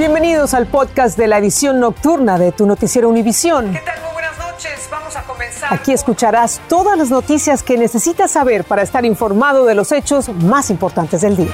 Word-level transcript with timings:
Bienvenidos 0.00 0.54
al 0.54 0.66
podcast 0.66 1.18
de 1.18 1.26
la 1.26 1.36
edición 1.36 1.78
nocturna 1.78 2.38
de 2.38 2.52
tu 2.52 2.64
noticiero 2.64 3.10
Univisión. 3.10 3.70
¿Qué 3.70 3.80
tal? 3.80 4.00
Muy 4.00 4.12
buenas 4.14 4.38
noches. 4.38 4.88
Vamos 4.90 5.14
a 5.14 5.24
comenzar. 5.24 5.74
Aquí 5.74 5.92
escucharás 5.92 6.58
todas 6.70 6.96
las 6.96 7.10
noticias 7.10 7.62
que 7.62 7.76
necesitas 7.76 8.30
saber 8.30 8.64
para 8.64 8.80
estar 8.80 9.04
informado 9.04 9.66
de 9.66 9.74
los 9.74 9.92
hechos 9.92 10.30
más 10.30 10.70
importantes 10.70 11.20
del 11.20 11.36
día. 11.36 11.52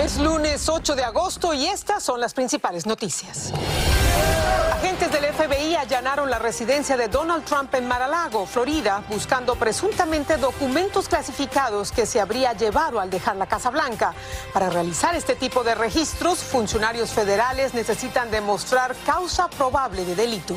Es 0.00 0.18
lunes 0.18 0.68
8 0.68 0.96
de 0.96 1.04
agosto 1.04 1.54
y 1.54 1.66
estas 1.66 2.02
son 2.02 2.20
las 2.20 2.34
principales 2.34 2.84
noticias. 2.84 3.52
Allanaron 5.76 6.30
la 6.30 6.38
residencia 6.38 6.96
de 6.96 7.08
Donald 7.08 7.44
Trump 7.44 7.74
en 7.74 7.86
Mar-a-Lago, 7.86 8.46
Florida, 8.46 9.02
buscando 9.08 9.56
presuntamente 9.56 10.36
documentos 10.38 11.06
clasificados 11.06 11.92
que 11.92 12.06
se 12.06 12.18
habría 12.18 12.54
llevado 12.54 12.98
al 12.98 13.10
dejar 13.10 13.36
la 13.36 13.46
Casa 13.46 13.70
Blanca. 13.70 14.14
Para 14.52 14.70
realizar 14.70 15.14
este 15.14 15.34
tipo 15.34 15.62
de 15.64 15.74
registros, 15.74 16.38
funcionarios 16.38 17.10
federales 17.10 17.74
necesitan 17.74 18.30
demostrar 18.30 18.96
causa 19.04 19.48
probable 19.48 20.04
de 20.04 20.14
delito. 20.14 20.56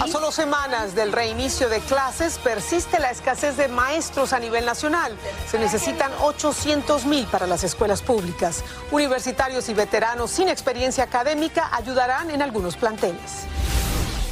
A 0.00 0.08
solo 0.08 0.32
semanas 0.32 0.94
del 0.94 1.12
reinicio 1.12 1.68
de 1.68 1.78
clases 1.80 2.38
persiste 2.38 2.98
la 2.98 3.10
escasez 3.12 3.56
de 3.56 3.68
maestros 3.68 4.32
a 4.32 4.40
nivel 4.40 4.66
nacional. 4.66 5.16
Se 5.48 5.58
necesitan 5.58 6.10
800 6.20 7.06
mil 7.06 7.26
para 7.26 7.46
las 7.46 7.62
escuelas 7.62 8.02
públicas. 8.02 8.64
Universitarios 8.90 9.68
y 9.68 9.74
veteranos 9.74 10.32
sin 10.32 10.48
experiencia 10.48 11.04
académica 11.04 11.70
ayudarán 11.72 12.30
en 12.30 12.42
algunos 12.42 12.76
planteles. 12.76 13.46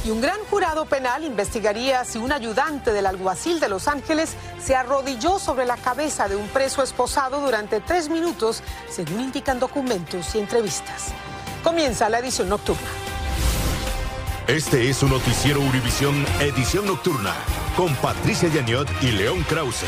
Y 0.03 0.09
un 0.09 0.19
gran 0.19 0.39
jurado 0.49 0.85
penal 0.85 1.23
investigaría 1.23 2.03
si 2.05 2.17
un 2.17 2.31
ayudante 2.31 2.91
del 2.91 3.05
alguacil 3.05 3.59
de 3.59 3.69
Los 3.69 3.87
Ángeles 3.87 4.33
se 4.59 4.75
arrodilló 4.75 5.37
sobre 5.37 5.65
la 5.65 5.77
cabeza 5.77 6.27
de 6.27 6.35
un 6.35 6.47
preso 6.47 6.81
esposado 6.81 7.39
durante 7.41 7.81
tres 7.81 8.09
minutos, 8.09 8.63
según 8.89 9.21
indican 9.21 9.59
documentos 9.59 10.33
y 10.33 10.39
entrevistas. 10.39 11.09
Comienza 11.63 12.09
la 12.09 12.17
edición 12.17 12.49
nocturna. 12.49 12.87
Este 14.47 14.89
es 14.89 14.97
su 14.97 15.07
noticiero 15.07 15.61
Univisión 15.61 16.25
Edición 16.39 16.87
Nocturna 16.87 17.35
con 17.77 17.93
Patricia 17.97 18.49
Yaniot 18.49 18.87
y 19.03 19.11
León 19.11 19.43
Krause. 19.47 19.85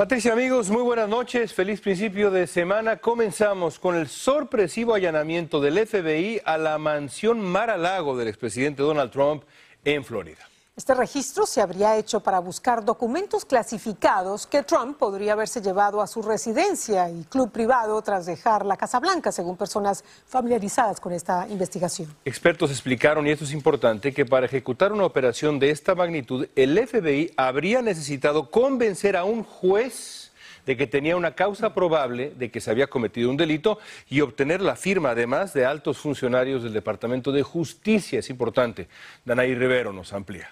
Patricia, 0.00 0.32
amigos, 0.32 0.70
muy 0.70 0.80
buenas 0.80 1.10
noches. 1.10 1.52
Feliz 1.52 1.82
principio 1.82 2.30
de 2.30 2.46
semana. 2.46 2.96
Comenzamos 2.96 3.78
con 3.78 3.96
el 3.96 4.08
sorpresivo 4.08 4.94
allanamiento 4.94 5.60
del 5.60 5.86
FBI 5.86 6.40
a 6.42 6.56
la 6.56 6.78
mansión 6.78 7.38
Mar-a-Lago 7.38 8.16
del 8.16 8.28
expresidente 8.28 8.82
Donald 8.82 9.10
Trump 9.10 9.42
en 9.84 10.02
Florida. 10.02 10.49
Este 10.80 10.94
registro 10.94 11.44
se 11.44 11.60
habría 11.60 11.98
hecho 11.98 12.20
para 12.20 12.38
buscar 12.38 12.82
documentos 12.82 13.44
clasificados 13.44 14.46
que 14.46 14.62
Trump 14.62 14.96
podría 14.96 15.34
haberse 15.34 15.60
llevado 15.60 16.00
a 16.00 16.06
su 16.06 16.22
residencia 16.22 17.10
y 17.10 17.22
club 17.24 17.52
privado 17.52 18.00
tras 18.00 18.24
dejar 18.24 18.64
la 18.64 18.78
Casa 18.78 18.98
Blanca, 18.98 19.30
según 19.30 19.58
personas 19.58 20.02
familiarizadas 20.26 20.98
con 20.98 21.12
esta 21.12 21.46
investigación. 21.48 22.08
Expertos 22.24 22.70
explicaron, 22.70 23.26
y 23.26 23.30
esto 23.30 23.44
es 23.44 23.52
importante, 23.52 24.14
que 24.14 24.24
para 24.24 24.46
ejecutar 24.46 24.90
una 24.90 25.04
operación 25.04 25.58
de 25.58 25.70
esta 25.70 25.94
magnitud, 25.94 26.48
el 26.56 26.78
FBI 26.88 27.34
habría 27.36 27.82
necesitado 27.82 28.50
convencer 28.50 29.18
a 29.18 29.24
un 29.24 29.44
juez 29.44 30.32
de 30.64 30.78
que 30.78 30.86
tenía 30.86 31.14
una 31.14 31.34
causa 31.34 31.74
probable 31.74 32.32
de 32.38 32.50
que 32.50 32.62
se 32.62 32.70
había 32.70 32.86
cometido 32.86 33.28
un 33.28 33.36
delito 33.36 33.78
y 34.08 34.22
obtener 34.22 34.62
la 34.62 34.76
firma 34.76 35.10
además 35.10 35.52
de 35.52 35.66
altos 35.66 35.98
funcionarios 35.98 36.62
del 36.62 36.72
Departamento 36.72 37.32
de 37.32 37.42
Justicia. 37.42 38.18
Es 38.18 38.30
importante. 38.30 38.88
Danaí 39.26 39.54
Rivero 39.54 39.92
nos 39.92 40.14
amplía. 40.14 40.48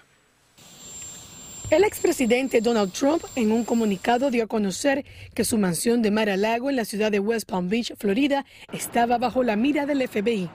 El 1.71 1.83
expresidente 1.83 2.61
Donald 2.61 2.91
Trump 2.93 3.23
en 3.35 3.51
un 3.51 3.63
comunicado 3.63 4.31
dio 4.31 4.45
a 4.45 4.47
conocer 4.47 5.05
que 5.35 5.45
su 5.45 5.59
mansión 5.59 6.01
de 6.01 6.09
Mar-a-Lago 6.09 6.71
en 6.71 6.75
la 6.75 6.83
ciudad 6.83 7.11
de 7.11 7.19
West 7.19 7.47
Palm 7.47 7.69
Beach, 7.69 7.93
Florida, 7.95 8.43
estaba 8.73 9.19
bajo 9.19 9.43
la 9.43 9.55
mira 9.55 9.85
del 9.85 10.07
FBI. 10.07 10.49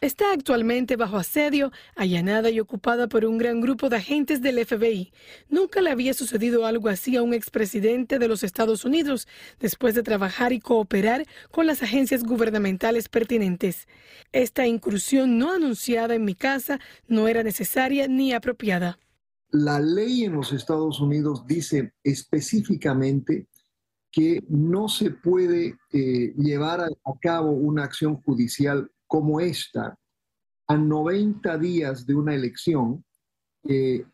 Está 0.00 0.32
actualmente 0.32 0.96
bajo 0.96 1.18
asedio, 1.18 1.70
allanada 1.94 2.50
y 2.50 2.58
ocupada 2.58 3.06
por 3.06 3.24
un 3.24 3.38
gran 3.38 3.60
grupo 3.60 3.88
de 3.88 3.98
agentes 3.98 4.42
del 4.42 4.66
FBI. 4.66 5.12
Nunca 5.50 5.80
le 5.80 5.90
había 5.90 6.14
sucedido 6.14 6.66
algo 6.66 6.88
así 6.88 7.14
a 7.14 7.22
un 7.22 7.32
expresidente 7.32 8.18
de 8.18 8.26
los 8.26 8.42
Estados 8.42 8.84
Unidos 8.84 9.28
después 9.60 9.94
de 9.94 10.02
trabajar 10.02 10.52
y 10.52 10.58
cooperar 10.58 11.26
con 11.52 11.68
las 11.68 11.84
agencias 11.84 12.24
gubernamentales 12.24 13.08
pertinentes. 13.08 13.86
Esta 14.32 14.66
incursión 14.66 15.38
no 15.38 15.52
anunciada 15.52 16.16
en 16.16 16.24
mi 16.24 16.34
casa 16.34 16.80
no 17.06 17.28
era 17.28 17.44
necesaria 17.44 18.08
ni 18.08 18.32
apropiada. 18.32 18.98
La 19.50 19.80
ley 19.80 20.24
en 20.24 20.34
los 20.34 20.52
Estados 20.52 21.00
Unidos 21.00 21.46
dice 21.46 21.94
específicamente 22.02 23.48
que 24.10 24.42
no 24.48 24.88
se 24.88 25.10
puede 25.10 25.78
eh, 25.92 26.34
llevar 26.36 26.80
a, 26.80 26.88
cabo 27.20 27.50
una 27.52 27.84
acción 27.84 28.16
judicial 28.22 28.90
como 29.06 29.40
esta 29.40 29.98
a 30.66 30.76
90 30.76 31.58
días 31.58 32.06
de 32.06 32.14
una 32.14 32.34
elección. 32.34 33.04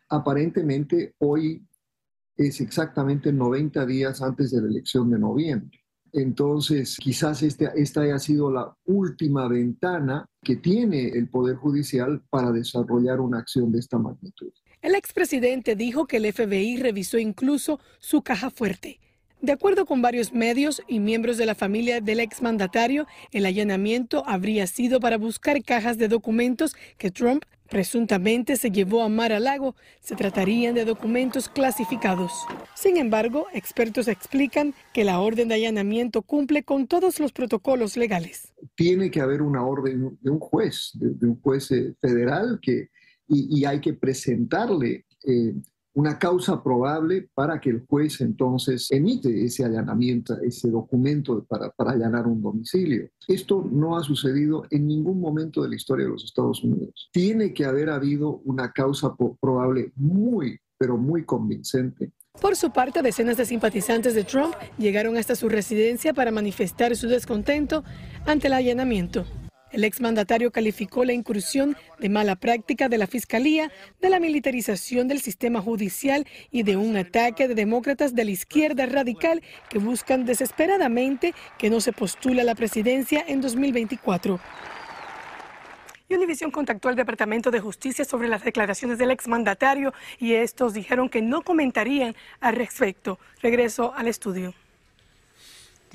aparentemente 0.09 1.15
hoy 1.19 1.65
es 2.37 2.59
exactamente 2.61 3.31
90 3.31 3.85
días 3.85 4.21
antes 4.21 4.51
de 4.51 4.61
la 4.61 4.67
elección 4.67 5.09
de 5.09 5.19
noviembre. 5.19 5.79
Entonces, 6.11 6.97
quizás 6.97 7.43
este, 7.43 7.69
esta 7.75 8.01
haya 8.01 8.19
sido 8.19 8.49
la 8.49 8.73
última 8.85 9.49
ventana 9.49 10.25
que 10.41 10.55
tiene 10.55 11.09
el 11.09 11.29
Poder 11.29 11.57
Judicial 11.57 12.23
para 12.29 12.53
desarrollar 12.53 13.19
una 13.19 13.39
acción 13.39 13.69
de 13.71 13.79
esta 13.79 13.97
magnitud. 13.97 14.51
El 14.81 14.95
expresidente 14.95 15.75
dijo 15.75 16.05
que 16.05 16.17
el 16.17 16.31
FBI 16.31 16.77
revisó 16.77 17.17
incluso 17.17 17.79
su 17.99 18.21
caja 18.21 18.49
fuerte. 18.49 18.99
De 19.41 19.51
acuerdo 19.51 19.85
con 19.85 20.01
varios 20.01 20.33
medios 20.33 20.81
y 20.87 20.99
miembros 20.99 21.37
de 21.37 21.45
la 21.45 21.53
familia 21.53 22.01
del 22.01 22.19
exmandatario, 22.19 23.05
el 23.31 23.45
allanamiento 23.45 24.23
habría 24.25 24.65
sido 24.65 24.99
para 24.99 25.17
buscar 25.17 25.61
cajas 25.63 25.97
de 25.97 26.07
documentos 26.07 26.75
que 26.97 27.11
Trump 27.11 27.43
presuntamente 27.69 28.55
se 28.55 28.71
llevó 28.71 29.03
a 29.03 29.09
Mar-a-Lago. 29.09 29.75
Se 29.99 30.15
tratarían 30.15 30.75
de 30.75 30.85
documentos 30.85 31.49
clasificados. 31.49 32.31
Sin 32.75 32.97
embargo, 32.97 33.47
expertos 33.53 34.07
explican 34.07 34.73
que 34.93 35.03
la 35.03 35.19
orden 35.19 35.47
de 35.47 35.55
allanamiento 35.55 36.21
cumple 36.21 36.63
con 36.63 36.87
todos 36.87 37.19
los 37.19 37.31
protocolos 37.31 37.97
legales. 37.97 38.53
Tiene 38.75 39.11
que 39.11 39.21
haber 39.21 39.41
una 39.41 39.65
orden 39.65 40.17
de 40.21 40.29
un 40.31 40.39
juez, 40.39 40.91
de, 40.93 41.27
un 41.27 41.39
juez 41.41 41.71
eh, 41.71 41.95
federal 42.01 42.59
que 42.61 42.89
y, 43.27 43.65
hay 43.65 43.79
que 43.81 43.93
presentarle 43.93 45.05
eh, 45.23 45.55
una 45.95 46.19
causa 46.19 46.61
probable 46.61 47.29
para 47.33 47.59
que 47.59 47.69
el 47.69 47.85
juez 47.87 48.19
entonces 48.19 48.91
emite 48.91 49.45
ese 49.45 49.63
allanamiento, 49.63 50.37
ese 50.41 50.69
documento 50.69 51.45
para, 51.45 51.69
para, 51.69 51.91
allanar 51.91 52.27
un 52.27 52.41
domicilio. 52.41 53.09
Esto 53.27 53.67
no 53.71 53.97
ha 53.97 54.03
sucedido 54.03 54.65
en 54.71 54.87
ningún 54.87 55.21
momento 55.21 55.63
de 55.63 55.69
la 55.69 55.75
historia 55.75 56.05
de 56.05 56.11
los 56.11 56.25
Estados 56.25 56.63
Unidos. 56.63 57.09
Tiene 57.13 57.53
que 57.53 57.65
haber 57.65 57.89
habido 57.89 58.41
una 58.43 58.71
causa 58.73 59.15
probable 59.39 59.93
muy, 59.95 60.59
pero 60.77 60.97
muy 60.97 61.23
convincente. 61.23 62.11
Por 62.41 62.57
su 62.57 62.71
parte, 62.71 63.01
decenas 63.01 63.37
de 63.37 63.45
simpatizantes 63.45 64.13
de 64.13 64.25
Trump 64.25 64.53
llegaron 64.77 65.15
hasta 65.15 65.35
su 65.35 65.47
residencia 65.47 66.13
para 66.13 66.31
manifestar 66.31 66.93
su 66.97 67.07
descontento 67.07 67.85
ante 68.25 68.47
el 68.47 68.53
allanamiento. 68.53 69.25
El 69.75 69.83
exmandatario 69.83 70.53
calificó 70.53 71.03
la 71.03 71.11
incursión 71.11 71.75
de 71.99 72.07
mala 72.07 72.37
práctica 72.37 72.87
de 72.87 72.97
la 72.97 73.07
Fiscalía, 73.07 73.73
de 73.99 74.09
la 74.09 74.21
militarización 74.21 75.09
del 75.09 75.19
sistema 75.19 75.59
judicial 75.59 76.25
y 76.49 76.63
de 76.63 76.77
un 76.77 76.95
ataque 76.95 77.49
de 77.49 77.55
demócratas 77.55 78.15
de 78.15 78.23
la 78.23 78.31
izquierda 78.31 78.85
radical 78.85 79.41
que 79.69 79.79
buscan 79.79 80.23
desesperadamente 80.23 81.33
que 81.57 81.69
no 81.69 81.81
se 81.81 81.91
postule 81.91 82.39
a 82.39 82.45
la 82.45 82.55
presidencia 82.55 83.21
en 83.27 83.41
2024. 83.41 84.39
Y 86.07 86.13
Univision 86.13 86.51
contactó 86.51 86.87
al 86.87 86.95
Departamento 86.95 87.51
de 87.51 87.59
Justicia 87.59 88.05
sobre 88.05 88.29
las 88.29 88.45
declaraciones 88.45 88.97
del 88.97 89.11
exmandatario 89.11 89.93
y 90.19 90.35
estos 90.35 90.73
dijeron 90.73 91.09
que 91.09 91.21
no 91.21 91.41
comentarían 91.41 92.15
al 92.39 92.55
respecto. 92.55 93.19
Regreso 93.41 93.93
al 93.93 94.07
estudio. 94.07 94.53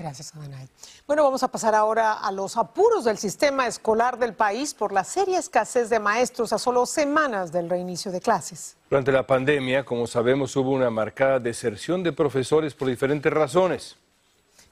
Gracias, 0.00 0.34
Adanay. 0.34 0.66
Bueno, 1.06 1.24
vamos 1.24 1.42
a 1.42 1.48
pasar 1.48 1.74
ahora 1.74 2.14
a 2.14 2.32
los 2.32 2.56
apuros 2.56 3.04
del 3.04 3.18
sistema 3.18 3.66
escolar 3.66 4.18
del 4.18 4.32
país 4.32 4.72
por 4.72 4.92
la 4.92 5.04
seria 5.04 5.38
escasez 5.38 5.90
de 5.90 6.00
maestros 6.00 6.54
a 6.54 6.58
solo 6.58 6.86
semanas 6.86 7.52
del 7.52 7.68
reinicio 7.68 8.10
de 8.10 8.18
clases. 8.22 8.78
Durante 8.88 9.12
la 9.12 9.26
pandemia, 9.26 9.84
como 9.84 10.06
sabemos, 10.06 10.56
hubo 10.56 10.70
una 10.70 10.88
marcada 10.88 11.38
deserción 11.38 12.02
de 12.02 12.14
profesores 12.14 12.72
por 12.72 12.88
diferentes 12.88 13.30
razones. 13.30 13.96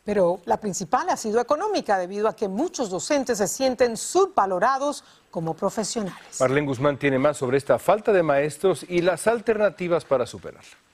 Pero 0.03 0.41
la 0.47 0.57
principal 0.57 1.11
ha 1.11 1.17
sido 1.19 1.43
económica, 1.43 1.99
debido 1.99 2.27
a 2.27 2.35
que 2.35 2.49
muchos 2.49 2.89
docentes 2.89 3.37
se 3.37 3.49
sienten 3.49 3.99
subvalorados 3.99 5.05
como 5.31 5.53
profesionales. 5.53 6.41
Marlene 6.41 6.67
Guzmán 6.67 6.97
tiene 6.97 7.19
más 7.19 7.37
sobre 7.37 7.59
esta 7.59 7.79
falta 7.79 8.15
de 8.15 8.23
maestros 8.23 8.87
y 8.89 9.03
las 9.03 9.27
alternativas 9.27 10.07
para 10.07 10.25
superarla 10.25 10.88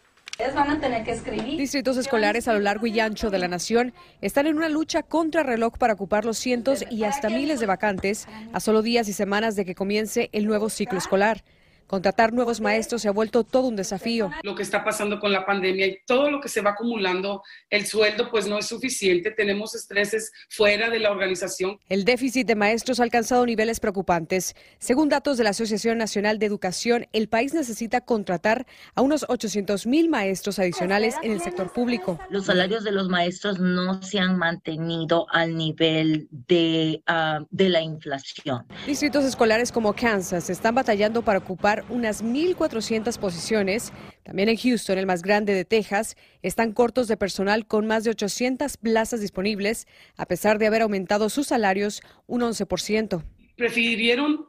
van 0.54 0.70
a 0.70 0.80
tener 0.80 1.04
que 1.04 1.12
escribir. 1.12 1.58
Distritos 1.58 1.96
escolares 1.96 2.48
a 2.48 2.52
lo 2.52 2.60
largo 2.60 2.86
y 2.86 2.98
ancho 3.00 3.30
de 3.30 3.38
la 3.38 3.48
nación 3.48 3.94
están 4.20 4.46
en 4.46 4.56
una 4.56 4.68
lucha 4.68 5.02
contra 5.02 5.42
reloj 5.42 5.78
para 5.78 5.94
ocupar 5.94 6.24
los 6.24 6.38
cientos 6.38 6.84
y 6.90 7.04
hasta 7.04 7.28
miles 7.28 7.60
de 7.60 7.66
vacantes 7.66 8.26
a 8.52 8.60
solo 8.60 8.82
días 8.82 9.08
y 9.08 9.12
semanas 9.12 9.56
de 9.56 9.64
que 9.64 9.74
comience 9.74 10.30
el 10.32 10.46
nuevo 10.46 10.70
ciclo 10.70 10.98
escolar. 10.98 11.44
Contratar 11.86 12.32
nuevos 12.32 12.60
maestros 12.60 13.02
se 13.02 13.08
ha 13.08 13.12
vuelto 13.12 13.44
todo 13.44 13.68
un 13.68 13.76
desafío. 13.76 14.30
Lo 14.42 14.54
que 14.54 14.62
está 14.62 14.82
pasando 14.84 15.20
con 15.20 15.32
la 15.32 15.44
pandemia 15.44 15.86
y 15.86 15.98
todo 16.06 16.30
lo 16.30 16.40
que 16.40 16.48
se 16.48 16.60
va 16.60 16.70
acumulando, 16.70 17.42
el 17.70 17.86
sueldo 17.86 18.30
pues 18.30 18.46
no 18.46 18.58
es 18.58 18.66
suficiente, 18.66 19.30
tenemos 19.30 19.74
estreses 19.74 20.32
fuera 20.48 20.90
de 20.90 20.98
la 20.98 21.10
organización. 21.10 21.78
El 21.88 22.04
déficit 22.04 22.46
de 22.46 22.54
maestros 22.54 23.00
ha 23.00 23.02
alcanzado 23.02 23.44
niveles 23.44 23.80
preocupantes. 23.80 24.54
Según 24.78 25.08
datos 25.08 25.36
de 25.36 25.44
la 25.44 25.50
Asociación 25.50 25.98
Nacional 25.98 26.38
de 26.38 26.46
Educación, 26.46 27.06
el 27.12 27.28
país 27.28 27.54
necesita 27.54 28.00
contratar 28.00 28.66
a 28.94 29.02
unos 29.02 29.26
800 29.28 29.86
mil 29.86 30.08
maestros 30.08 30.58
adicionales 30.58 31.14
en 31.22 31.32
el 31.32 31.40
sector 31.40 31.72
público. 31.72 32.18
Los 32.30 32.46
salarios 32.46 32.84
de 32.84 32.92
los 32.92 33.08
maestros 33.08 33.58
no 33.60 34.02
se 34.02 34.18
han 34.18 34.38
mantenido 34.38 35.26
al 35.30 35.56
nivel 35.56 36.28
de, 36.30 37.02
uh, 37.08 37.44
de 37.50 37.68
la 37.68 37.80
inflación. 37.80 38.66
Distritos 38.86 39.24
escolares 39.24 39.72
como 39.72 39.92
Kansas 39.92 40.50
están 40.50 40.74
batallando 40.74 41.22
para 41.22 41.38
ocupar 41.38 41.73
unas 41.88 42.22
1.400 42.22 43.18
posiciones. 43.18 43.92
También 44.22 44.48
en 44.48 44.56
Houston, 44.56 44.98
el 44.98 45.06
más 45.06 45.22
grande 45.22 45.54
de 45.54 45.64
Texas, 45.64 46.16
están 46.42 46.72
cortos 46.72 47.08
de 47.08 47.16
personal 47.16 47.66
con 47.66 47.86
más 47.86 48.04
de 48.04 48.10
800 48.10 48.76
plazas 48.76 49.20
disponibles, 49.20 49.86
a 50.16 50.26
pesar 50.26 50.58
de 50.58 50.66
haber 50.66 50.82
aumentado 50.82 51.28
sus 51.28 51.48
salarios 51.48 52.02
un 52.26 52.42
11%. 52.42 53.22
Prefirieron 53.56 54.46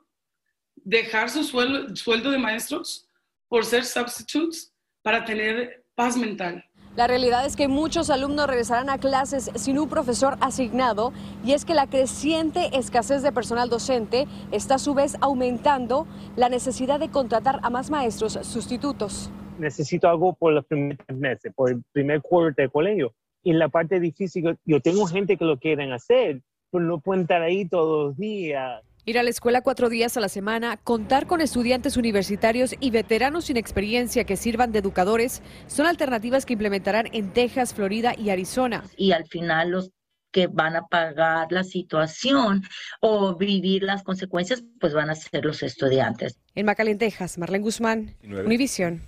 dejar 0.75 1.30
su 1.30 1.44
sueldo 1.44 2.31
de 2.31 2.38
maestros 2.38 3.07
por 3.48 3.66
ser 3.66 3.86
substitutes 3.86 4.74
para 5.01 5.25
tener 5.25 5.86
paz 5.95 6.18
mental. 6.18 6.63
La 6.95 7.07
realidad 7.07 7.45
es 7.45 7.57
que 7.57 7.68
muchos 7.68 8.09
alumnos 8.09 8.47
regresarán 8.47 8.89
a 8.89 8.97
clases 8.97 9.51
sin 9.56 9.77
un 9.77 9.89
profesor 9.89 10.38
asignado 10.39 11.12
y 11.44 11.51
es 11.51 11.65
que 11.65 11.74
la 11.74 11.88
creciente 11.88 12.69
escasez 12.77 13.21
de 13.21 13.33
personal 13.33 13.69
docente 13.69 14.27
está 14.53 14.75
a 14.75 14.80
su 14.80 14.94
vez 14.94 15.18
aumentando 15.19 16.07
la 16.38 16.47
necesidad 16.47 16.97
de 17.01 17.09
contratar 17.09 17.59
a 17.63 17.69
más 17.69 17.89
maestros 17.89 18.39
sustitutos. 18.44 19.30
Necesito 19.59 20.07
algo 20.07 20.33
por 20.33 20.53
los 20.53 20.65
primeros 20.65 21.06
meses, 21.09 21.51
por 21.53 21.69
el 21.69 21.83
primer 21.92 22.21
quarter 22.21 22.68
de 22.68 22.71
colegio. 22.71 23.13
Y 23.44 23.51
la 23.51 23.68
parte 23.68 24.00
difícil, 24.00 24.57
yo 24.63 24.80
tengo 24.80 25.06
gente 25.06 25.36
que 25.36 25.44
lo 25.44 25.59
quieren 25.59 25.91
hacer, 25.91 26.44
pero 26.71 26.86
no 26.86 27.00
pueden 27.01 27.24
estar 27.24 27.41
ahí 27.41 27.68
todos 27.68 28.07
los 28.07 28.18
días. 28.18 28.81
Ir 29.07 29.19
a 29.19 29.24
la 29.24 29.30
escuela 29.30 29.62
cuatro 29.62 29.90
días 29.90 30.18
a 30.18 30.19
la 30.19 30.30
semana, 30.30 30.78
contar 30.78 31.28
con 31.28 31.40
estudiantes 31.40 31.96
universitarios 31.96 32.74
y 32.80 32.90
veteranos 32.90 33.46
sin 33.46 33.56
experiencia 33.56 34.24
que 34.24 34.36
sirvan 34.36 34.72
de 34.72 34.80
educadores 34.80 35.44
son 35.68 35.86
alternativas 35.86 36.44
que 36.44 36.54
implementarán 36.54 37.10
en 37.13 37.31
Texas, 37.31 37.75
Florida 37.75 38.16
y 38.18 38.31
Arizona. 38.31 38.84
Y 38.98 39.12
al 39.12 39.28
final 39.28 39.69
los 39.69 39.92
que 40.31 40.48
van 40.48 40.75
a 40.75 40.88
pagar 40.88 41.52
la 41.52 41.63
situación 41.63 42.63
o 43.00 43.38
vivir 43.38 43.84
las 43.84 44.02
consecuencias, 44.02 44.63
pues 44.80 44.96
van 44.96 45.12
a 45.12 45.16
ser 45.16 45.46
los 45.46 45.62
estudiantes. 45.62 46.40
En 46.56 46.66
McAllen, 46.66 46.98
Texas, 46.98 47.38
Marlene 47.38 47.63
Guzmán, 47.63 48.16
Univisión. 48.24 49.04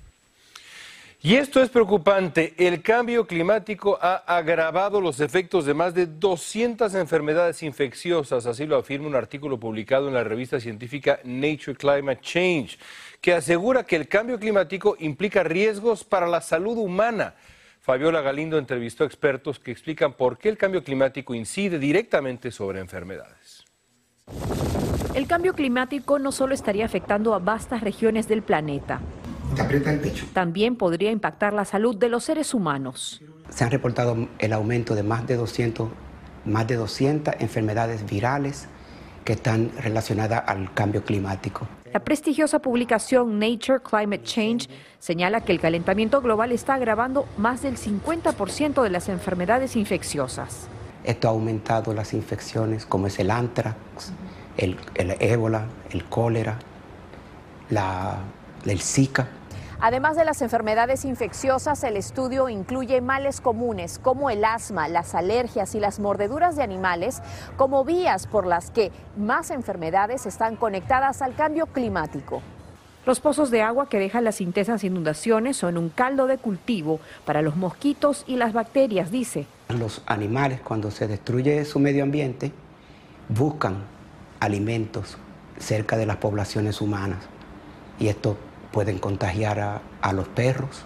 Y 1.20 1.36
esto 1.36 1.64
es 1.64 1.70
preocupante. 1.70 2.54
El 2.58 2.84
cambio 2.84 3.26
climático 3.26 3.98
ha 4.00 4.18
agravado 4.18 5.02
los 5.02 5.20
efectos 5.20 5.66
de 5.66 5.74
más 5.74 5.96
de 5.96 6.06
200 6.06 6.94
enfermedades 6.94 7.64
infecciosas, 7.64 8.46
así 8.46 8.68
lo 8.68 8.78
afirma 8.78 9.08
un 9.08 9.16
artículo 9.16 9.60
publicado 9.60 10.08
en 10.08 10.14
la 10.14 10.24
revista 10.24 10.60
científica 10.60 11.20
Nature 11.24 11.76
Climate 11.76 12.22
Change, 12.22 12.78
que 13.20 13.34
asegura 13.34 13.84
que 13.84 13.96
el 13.96 14.08
cambio 14.08 14.38
climático 14.38 14.96
implica 15.00 15.44
riesgos 15.44 16.04
para 16.04 16.28
la 16.28 16.40
salud 16.40 16.78
humana. 16.78 17.34
Fabiola 17.82 18.22
Galindo 18.22 18.60
entrevistó 18.60 19.04
expertos 19.04 19.60
que 19.60 19.72
explican 19.72 20.14
por 20.14 20.38
qué 20.38 20.50
el 20.50 20.58
cambio 20.58 20.84
climático 20.84 21.34
incide 21.34 21.80
directamente 21.80 22.52
sobre 22.52 22.80
enfermedades. 22.80 23.66
El 25.16 25.26
cambio 25.26 25.56
climático 25.56 26.20
no 26.20 26.32
solo 26.32 26.54
estaría 26.54 26.86
afectando 26.86 27.34
a 27.34 27.40
vastas 27.40 27.82
regiones 27.82 28.28
del 28.28 28.44
planeta, 28.44 29.02
también 30.34 30.76
podría 30.76 31.12
impactar 31.12 31.54
la 31.54 31.66
salud 31.66 31.96
de 31.96 32.10
los 32.10 32.24
seres 32.24 32.54
humanos. 32.54 33.22
Se 33.50 33.64
han 33.64 33.72
reportado 33.72 34.28
el 34.40 34.54
aumento 34.54 34.96
de 34.96 35.04
más 35.04 35.26
de 35.28 35.36
200, 35.36 35.90
más 36.46 36.68
de 36.68 36.76
200 36.76 37.36
enfermedades 37.40 38.06
virales 38.06 38.68
que 39.24 39.34
están 39.34 39.72
relacionadas 39.82 40.44
al 40.48 40.74
cambio 40.74 41.04
climático. 41.04 41.68
La 41.92 42.00
prestigiosa 42.02 42.60
publicación 42.60 43.40
Nature 43.40 43.80
Climate 43.82 44.24
Change 44.24 44.70
señala 45.00 45.42
que 45.42 45.52
el 45.52 45.60
calentamiento 45.60 46.22
global 46.22 46.52
está 46.52 46.76
agravando 46.76 47.28
más 47.38 47.62
del 47.62 47.78
50% 47.78 48.84
de 48.84 48.90
las 48.90 49.10
enfermedades 49.10 49.76
infecciosas. 49.76 50.68
Esto 51.04 51.28
ha 51.28 51.32
aumentado 51.32 51.94
las 51.94 52.14
infecciones 52.14 52.86
como 52.86 53.08
es 53.08 53.20
el 53.20 53.32
anthrax, 53.32 54.12
el, 54.58 54.78
el 54.96 55.16
ébola, 55.20 55.66
el 55.92 56.06
cólera, 56.06 56.60
la, 57.70 58.20
el 58.66 58.82
Zika. 58.82 59.28
Además 59.80 60.18
de 60.18 60.26
las 60.26 60.42
enfermedades 60.42 61.06
infecciosas, 61.06 61.84
el 61.84 61.98
estudio 61.98 62.50
incluye 62.50 63.00
males 63.00 63.42
comunes 63.42 64.00
como 64.00 64.32
el 64.32 64.44
asma, 64.44 64.88
las 64.88 65.14
alergias 65.14 65.76
y 65.76 65.80
las 65.80 66.00
mordeduras 66.00 66.56
de 66.56 66.64
animales 66.64 67.22
como 67.58 67.86
vías 67.86 68.26
por 68.26 68.48
las 68.48 68.72
que 68.72 68.92
más 69.18 69.52
enfermedades 69.52 70.26
están 70.26 70.56
conectadas 70.56 71.22
al 71.22 71.36
cambio 71.36 71.68
climático. 71.68 72.42
Los 73.06 73.20
pozos 73.20 73.52
de 73.52 73.62
agua 73.62 73.88
que 73.88 74.00
dejan 74.00 74.24
las 74.24 74.42
intensas 74.42 74.84
inundaciones 74.84 75.58
son 75.58 75.78
un 75.78 75.90
caldo 75.90 76.26
de 76.26 76.40
cultivo 76.40 77.00
para 77.24 77.44
los 77.44 77.56
mosquitos 77.56 78.24
y 78.28 78.36
las 78.36 78.54
bacterias, 78.54 79.12
dice. 79.12 79.46
Los 79.70 80.02
animales 80.08 80.60
cuando 80.62 80.90
se 80.90 81.08
destruye 81.08 81.64
su 81.66 81.80
medio 81.80 82.04
ambiente 82.04 82.52
buscan 83.30 83.84
alimentos 84.40 85.18
cerca 85.60 85.98
de 85.98 86.08
las 86.08 86.18
poblaciones 86.18 86.82
humanas 86.82 87.20
y 88.00 88.08
esto 88.08 88.38
pueden 88.78 89.00
contagiar 89.00 89.60
a, 89.60 89.82
a 90.04 90.14
los 90.14 90.28
perros, 90.28 90.84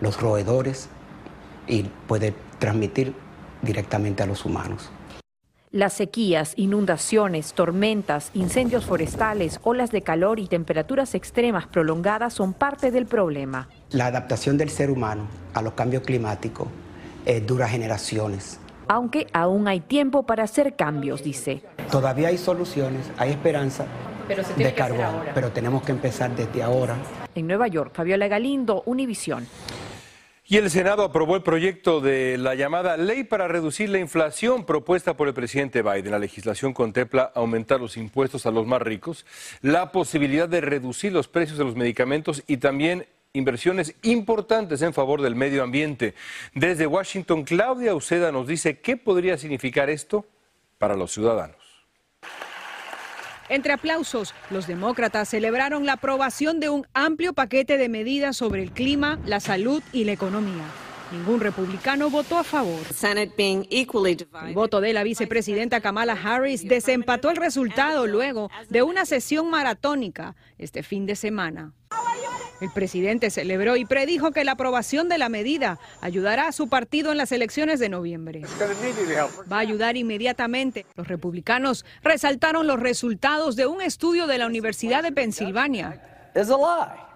los 0.00 0.20
roedores 0.20 0.88
y 1.66 1.82
puede 2.06 2.32
transmitir 2.60 3.14
directamente 3.62 4.22
a 4.22 4.26
los 4.26 4.44
humanos. 4.44 4.92
Las 5.72 5.94
sequías, 5.94 6.52
inundaciones, 6.54 7.52
tormentas, 7.52 8.30
incendios 8.32 8.84
forestales, 8.84 9.58
olas 9.64 9.90
de 9.90 10.02
calor 10.02 10.38
y 10.38 10.46
temperaturas 10.46 11.16
extremas 11.16 11.66
prolongadas 11.66 12.32
son 12.32 12.52
parte 12.52 12.92
del 12.92 13.06
problema. 13.06 13.68
La 13.90 14.06
adaptación 14.06 14.56
del 14.56 14.70
ser 14.70 14.88
humano 14.88 15.26
a 15.52 15.62
los 15.62 15.72
cambios 15.72 16.04
climáticos 16.04 16.68
eh, 17.24 17.40
dura 17.40 17.66
generaciones. 17.66 18.60
Aunque 18.86 19.26
aún 19.32 19.66
hay 19.66 19.80
tiempo 19.80 20.26
para 20.26 20.44
hacer 20.44 20.76
cambios, 20.76 21.24
dice. 21.24 21.64
Todavía 21.90 22.28
hay 22.28 22.38
soluciones, 22.38 23.10
hay 23.18 23.30
esperanza, 23.32 23.86
pero 24.26 24.44
se 24.44 24.54
tiene 24.54 24.70
de 24.70 24.76
carbón, 24.76 25.22
pero 25.34 25.50
tenemos 25.50 25.82
que 25.82 25.92
empezar 25.92 26.34
desde 26.34 26.62
ahora. 26.62 26.96
En 27.34 27.46
Nueva 27.46 27.68
York, 27.68 27.92
Fabiola 27.94 28.28
Galindo, 28.28 28.82
Univisión. 28.86 29.46
Y 30.48 30.58
el 30.58 30.70
Senado 30.70 31.02
aprobó 31.02 31.34
el 31.34 31.42
proyecto 31.42 32.00
de 32.00 32.38
la 32.38 32.54
llamada 32.54 32.96
Ley 32.96 33.24
para 33.24 33.48
reducir 33.48 33.88
la 33.88 33.98
inflación 33.98 34.64
propuesta 34.64 35.16
por 35.16 35.26
el 35.26 35.34
presidente 35.34 35.82
Biden. 35.82 36.12
La 36.12 36.20
legislación 36.20 36.72
contempla 36.72 37.32
aumentar 37.34 37.80
los 37.80 37.96
impuestos 37.96 38.46
a 38.46 38.52
los 38.52 38.64
más 38.64 38.80
ricos, 38.80 39.26
la 39.60 39.90
posibilidad 39.90 40.48
de 40.48 40.60
reducir 40.60 41.12
los 41.12 41.26
precios 41.26 41.58
de 41.58 41.64
los 41.64 41.74
medicamentos 41.74 42.44
y 42.46 42.58
también 42.58 43.06
inversiones 43.32 43.96
importantes 44.02 44.82
en 44.82 44.94
favor 44.94 45.20
del 45.20 45.34
medio 45.34 45.64
ambiente. 45.64 46.14
Desde 46.54 46.86
Washington, 46.86 47.42
Claudia 47.42 47.96
Uceda 47.96 48.30
nos 48.30 48.46
dice 48.46 48.78
qué 48.78 48.96
podría 48.96 49.38
significar 49.38 49.90
esto 49.90 50.26
para 50.78 50.94
los 50.94 51.12
ciudadanos. 51.12 51.65
Entre 53.48 53.72
aplausos, 53.72 54.34
los 54.50 54.66
demócratas 54.66 55.28
celebraron 55.28 55.86
la 55.86 55.94
aprobación 55.94 56.58
de 56.58 56.68
un 56.68 56.86
amplio 56.94 57.32
paquete 57.32 57.76
de 57.78 57.88
medidas 57.88 58.36
sobre 58.36 58.62
el 58.62 58.72
clima, 58.72 59.18
la 59.24 59.40
salud 59.40 59.82
y 59.92 60.04
la 60.04 60.12
economía. 60.12 60.64
Ningún 61.12 61.40
republicano 61.40 62.10
votó 62.10 62.36
a 62.38 62.44
favor. 62.44 62.80
El 64.44 64.54
voto 64.54 64.80
de 64.80 64.92
la 64.92 65.04
vicepresidenta 65.04 65.80
Kamala 65.80 66.18
Harris 66.20 66.66
desempató 66.66 67.30
el 67.30 67.36
resultado 67.36 68.08
luego 68.08 68.50
de 68.68 68.82
una 68.82 69.06
sesión 69.06 69.48
maratónica 69.48 70.34
este 70.58 70.82
fin 70.82 71.06
de 71.06 71.14
semana. 71.14 71.72
El 72.60 72.70
presidente 72.70 73.30
celebró 73.30 73.76
y 73.76 73.84
predijo 73.84 74.30
que 74.30 74.44
la 74.44 74.52
aprobación 74.52 75.08
de 75.08 75.18
la 75.18 75.28
medida 75.28 75.78
ayudará 76.00 76.48
a 76.48 76.52
su 76.52 76.68
partido 76.68 77.12
en 77.12 77.18
las 77.18 77.32
elecciones 77.32 77.80
de 77.80 77.90
noviembre. 77.90 78.42
Va 79.50 79.56
a 79.56 79.60
ayudar 79.60 79.96
inmediatamente. 79.96 80.86
Los 80.94 81.08
republicanos 81.08 81.84
resaltaron 82.02 82.66
los 82.66 82.80
resultados 82.80 83.56
de 83.56 83.66
un 83.66 83.82
estudio 83.82 84.26
de 84.26 84.38
la 84.38 84.46
Universidad 84.46 85.02
de 85.02 85.12
Pensilvania. 85.12 86.30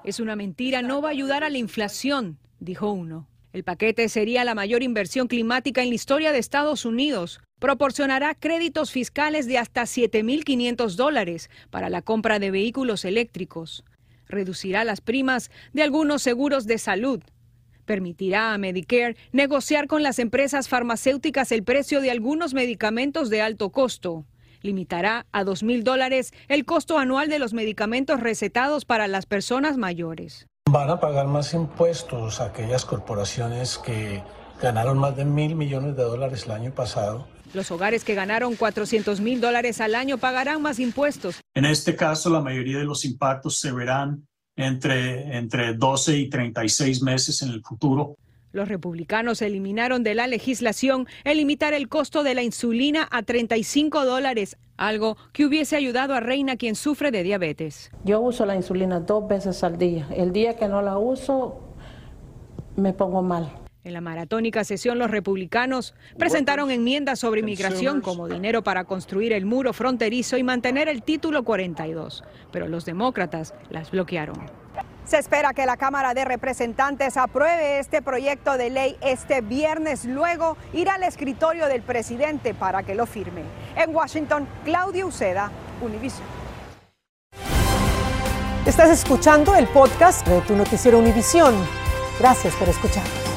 Es 0.04 0.20
una 0.20 0.36
mentira, 0.36 0.82
no 0.82 1.00
va 1.00 1.08
a 1.08 1.12
ayudar 1.12 1.44
a 1.44 1.50
la 1.50 1.58
inflación, 1.58 2.38
dijo 2.58 2.90
uno. 2.90 3.26
El 3.52 3.64
paquete 3.64 4.08
sería 4.08 4.44
la 4.44 4.54
mayor 4.54 4.82
inversión 4.82 5.26
climática 5.26 5.82
en 5.82 5.88
la 5.88 5.94
historia 5.94 6.32
de 6.32 6.38
Estados 6.38 6.84
Unidos. 6.84 7.40
Proporcionará 7.58 8.34
créditos 8.34 8.92
fiscales 8.92 9.46
de 9.46 9.58
hasta 9.58 9.82
7.500 9.82 10.94
dólares 10.94 11.50
para 11.70 11.90
la 11.90 12.00
compra 12.00 12.38
de 12.38 12.50
vehículos 12.50 13.04
eléctricos 13.04 13.84
reducirá 14.30 14.84
las 14.84 15.00
primas 15.00 15.50
de 15.72 15.82
algunos 15.82 16.22
seguros 16.22 16.66
de 16.66 16.78
salud, 16.78 17.22
permitirá 17.84 18.54
a 18.54 18.58
Medicare 18.58 19.16
negociar 19.32 19.86
con 19.86 20.02
las 20.02 20.18
empresas 20.18 20.68
farmacéuticas 20.68 21.52
el 21.52 21.64
precio 21.64 22.00
de 22.00 22.10
algunos 22.10 22.54
medicamentos 22.54 23.30
de 23.30 23.42
alto 23.42 23.70
costo, 23.70 24.24
limitará 24.62 25.26
a 25.32 25.44
dos 25.44 25.62
mil 25.62 25.84
dólares 25.84 26.32
el 26.48 26.64
costo 26.64 26.98
anual 26.98 27.28
de 27.28 27.38
los 27.38 27.52
medicamentos 27.52 28.20
recetados 28.20 28.84
para 28.84 29.08
las 29.08 29.26
personas 29.26 29.76
mayores. 29.76 30.46
Van 30.70 30.90
a 30.90 31.00
pagar 31.00 31.26
más 31.26 31.52
impuestos 31.54 32.40
aquellas 32.40 32.84
corporaciones 32.84 33.78
que 33.78 34.22
ganaron 34.62 34.98
más 34.98 35.16
de 35.16 35.24
mil 35.24 35.56
millones 35.56 35.96
de 35.96 36.02
dólares 36.02 36.44
el 36.44 36.52
año 36.52 36.72
pasado. 36.72 37.26
Los 37.52 37.70
hogares 37.70 38.04
que 38.04 38.14
ganaron 38.14 38.54
400 38.54 39.20
mil 39.20 39.40
dólares 39.40 39.80
al 39.80 39.94
año 39.94 40.18
pagarán 40.18 40.62
más 40.62 40.78
impuestos. 40.78 41.40
En 41.54 41.64
este 41.64 41.96
caso, 41.96 42.30
la 42.30 42.40
mayoría 42.40 42.78
de 42.78 42.84
los 42.84 43.04
impactos 43.04 43.58
se 43.58 43.72
verán 43.72 44.26
entre, 44.56 45.36
entre 45.36 45.74
12 45.74 46.16
y 46.16 46.30
36 46.30 47.02
meses 47.02 47.42
en 47.42 47.50
el 47.50 47.62
futuro. 47.62 48.16
Los 48.52 48.68
republicanos 48.68 49.42
eliminaron 49.42 50.02
de 50.02 50.14
la 50.14 50.26
legislación 50.26 51.06
el 51.24 51.38
limitar 51.38 51.72
el 51.72 51.88
costo 51.88 52.22
de 52.22 52.34
la 52.34 52.42
insulina 52.42 53.08
a 53.10 53.22
35 53.22 54.04
dólares, 54.04 54.56
algo 54.76 55.16
que 55.32 55.44
hubiese 55.44 55.76
ayudado 55.76 56.14
a 56.14 56.20
Reina 56.20 56.56
quien 56.56 56.74
sufre 56.74 57.10
de 57.10 57.22
diabetes. 57.22 57.90
Yo 58.04 58.20
uso 58.20 58.46
la 58.46 58.56
insulina 58.56 59.00
dos 59.00 59.28
veces 59.28 59.62
al 59.62 59.78
día. 59.78 60.08
El 60.14 60.32
día 60.32 60.56
que 60.56 60.66
no 60.66 60.82
la 60.82 60.98
uso, 60.98 61.60
me 62.76 62.92
pongo 62.92 63.22
mal. 63.22 63.59
En 63.82 63.94
la 63.94 64.02
maratónica 64.02 64.62
sesión, 64.64 64.98
los 64.98 65.10
republicanos 65.10 65.94
presentaron 66.18 66.70
enmiendas 66.70 67.18
sobre 67.18 67.40
inmigración 67.40 68.02
como 68.02 68.28
dinero 68.28 68.62
para 68.62 68.84
construir 68.84 69.32
el 69.32 69.46
muro 69.46 69.72
fronterizo 69.72 70.36
y 70.36 70.42
mantener 70.42 70.88
el 70.88 71.02
título 71.02 71.44
42, 71.44 72.22
pero 72.52 72.68
los 72.68 72.84
demócratas 72.84 73.54
las 73.70 73.90
bloquearon. 73.90 74.36
Se 75.04 75.18
espera 75.18 75.54
que 75.54 75.64
la 75.64 75.78
Cámara 75.78 76.12
de 76.12 76.26
Representantes 76.26 77.16
apruebe 77.16 77.78
este 77.78 78.02
proyecto 78.02 78.58
de 78.58 78.70
ley 78.70 78.96
este 79.00 79.40
viernes. 79.40 80.04
Luego 80.04 80.58
irá 80.74 80.94
al 80.94 81.02
escritorio 81.02 81.66
del 81.66 81.80
presidente 81.80 82.52
para 82.52 82.82
que 82.82 82.94
lo 82.94 83.06
firme. 83.06 83.42
En 83.76 83.94
Washington, 83.96 84.46
Claudia 84.64 85.06
Uceda, 85.06 85.50
Univision. 85.80 86.28
Estás 88.66 88.90
escuchando 88.90 89.56
el 89.56 89.66
podcast 89.68 90.24
de 90.28 90.42
tu 90.42 90.54
noticiero 90.54 90.98
Univisión. 90.98 91.54
Gracias 92.20 92.54
por 92.54 92.68
escucharnos. 92.68 93.29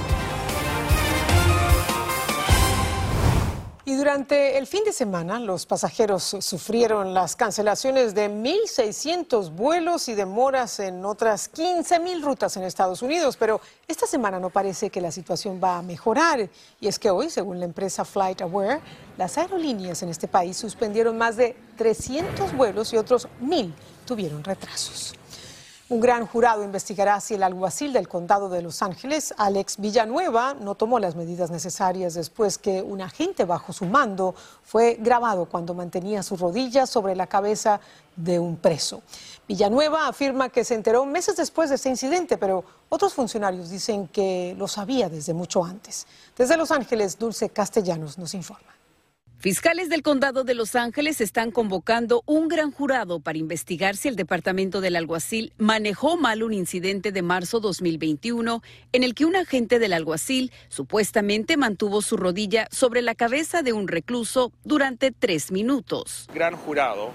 Y 3.93 3.95
durante 3.95 4.57
el 4.57 4.65
fin 4.65 4.83
de 4.83 4.91
semana, 4.91 5.39
los 5.39 5.67
pasajeros 5.67 6.23
sufrieron 6.39 7.13
las 7.13 7.35
cancelaciones 7.35 8.15
de 8.15 8.27
1.600 8.27 9.51
vuelos 9.51 10.09
y 10.09 10.15
demoras 10.15 10.79
en 10.79 11.05
otras 11.05 11.53
15.000 11.53 12.23
rutas 12.23 12.57
en 12.57 12.63
Estados 12.63 13.03
Unidos. 13.03 13.37
Pero 13.37 13.61
esta 13.87 14.07
semana 14.07 14.39
no 14.39 14.49
parece 14.49 14.89
que 14.89 14.99
la 14.99 15.11
situación 15.11 15.61
va 15.63 15.77
a 15.77 15.83
mejorar. 15.83 16.49
Y 16.81 16.87
es 16.87 16.97
que 16.97 17.11
hoy, 17.11 17.29
según 17.29 17.59
la 17.59 17.65
empresa 17.65 18.03
FlightAware, 18.03 18.81
las 19.15 19.37
aerolíneas 19.37 20.01
en 20.01 20.09
este 20.09 20.27
país 20.27 20.57
suspendieron 20.57 21.15
más 21.15 21.37
de 21.37 21.55
300 21.77 22.57
vuelos 22.57 22.91
y 22.93 22.97
otros 22.97 23.27
1.000 23.43 23.73
tuvieron 24.07 24.43
retrasos. 24.43 25.13
Un 25.93 25.99
gran 25.99 26.25
jurado 26.25 26.63
investigará 26.63 27.21
si 27.21 27.35
el 27.35 27.43
alguacil 27.43 27.93
del 27.93 28.07
condado 28.07 28.49
de 28.49 28.63
Los 28.63 28.81
Ángeles, 28.81 29.31
Alex 29.37 29.77
Villanueva, 29.77 30.55
no 30.55 30.73
tomó 30.73 30.97
las 30.97 31.15
medidas 31.15 31.51
necesarias 31.51 32.15
después 32.15 32.57
que 32.57 32.81
un 32.81 32.99
agente 32.99 33.45
bajo 33.45 33.73
su 33.73 33.85
mando 33.85 34.33
fue 34.63 34.97
grabado 34.99 35.45
cuando 35.45 35.75
mantenía 35.75 36.23
su 36.23 36.35
rodilla 36.35 36.87
sobre 36.87 37.15
la 37.15 37.27
cabeza 37.27 37.79
de 38.15 38.39
un 38.39 38.57
preso. 38.57 39.03
Villanueva 39.47 40.07
afirma 40.07 40.49
que 40.49 40.65
se 40.65 40.73
enteró 40.73 41.05
meses 41.05 41.35
después 41.35 41.69
de 41.69 41.75
ese 41.75 41.89
incidente, 41.89 42.39
pero 42.39 42.63
otros 42.89 43.13
funcionarios 43.13 43.69
dicen 43.69 44.07
que 44.07 44.55
lo 44.57 44.67
sabía 44.67 45.09
desde 45.09 45.35
mucho 45.35 45.63
antes. 45.63 46.07
Desde 46.35 46.57
Los 46.57 46.71
Ángeles, 46.71 47.19
Dulce 47.19 47.49
Castellanos 47.49 48.17
nos 48.17 48.33
informa. 48.33 48.72
Fiscales 49.43 49.89
del 49.89 50.03
condado 50.03 50.45
de 50.45 50.53
Los 50.53 50.73
Ángeles 50.73 51.19
están 51.19 51.51
convocando 51.51 52.23
un 52.25 52.47
gran 52.47 52.71
jurado 52.71 53.19
para 53.19 53.37
investigar 53.37 53.97
si 53.97 54.07
el 54.07 54.15
departamento 54.15 54.79
del 54.79 54.95
alguacil 54.95 55.51
manejó 55.57 56.15
mal 56.15 56.43
un 56.43 56.53
incidente 56.53 57.11
de 57.11 57.21
marzo 57.23 57.59
2021 57.59 58.61
en 58.93 59.03
el 59.03 59.13
que 59.13 59.25
un 59.25 59.35
agente 59.35 59.79
del 59.79 59.91
alguacil 59.91 60.53
supuestamente 60.69 61.57
mantuvo 61.57 62.01
su 62.01 62.15
rodilla 62.15 62.69
sobre 62.71 63.01
la 63.01 63.15
cabeza 63.15 63.63
de 63.63 63.73
un 63.73 63.89
recluso 63.89 64.53
durante 64.63 65.11
tres 65.11 65.51
minutos. 65.51 66.29
Gran 66.33 66.55
jurado 66.55 67.11